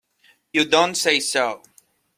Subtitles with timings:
[0.51, 1.61] You don't say so!